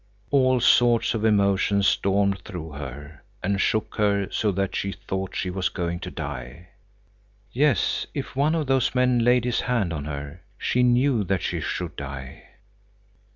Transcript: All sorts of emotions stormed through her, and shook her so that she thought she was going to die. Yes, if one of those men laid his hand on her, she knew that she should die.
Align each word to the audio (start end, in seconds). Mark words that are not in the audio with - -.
All 0.31 0.59
sorts 0.59 1.13
of 1.13 1.23
emotions 1.23 1.85
stormed 1.87 2.39
through 2.39 2.71
her, 2.71 3.23
and 3.43 3.61
shook 3.61 3.97
her 3.97 4.27
so 4.31 4.51
that 4.51 4.75
she 4.75 4.91
thought 4.91 5.35
she 5.35 5.51
was 5.51 5.69
going 5.69 5.99
to 5.99 6.09
die. 6.09 6.69
Yes, 7.51 8.07
if 8.15 8.35
one 8.35 8.55
of 8.55 8.65
those 8.65 8.95
men 8.95 9.19
laid 9.19 9.45
his 9.45 9.59
hand 9.61 9.93
on 9.93 10.05
her, 10.05 10.41
she 10.57 10.81
knew 10.81 11.23
that 11.25 11.43
she 11.43 11.61
should 11.61 11.95
die. 11.95 12.45